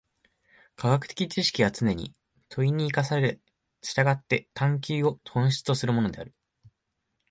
[0.77, 2.15] 科学的知識はつねに
[2.49, 3.39] 問に生かされ、
[3.83, 6.33] 従って探求を本質とするものである。